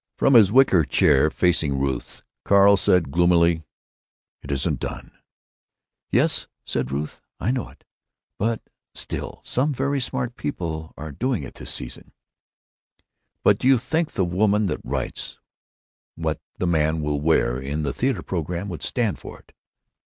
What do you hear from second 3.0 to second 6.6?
gloomily, "It isn't done." "Yes,"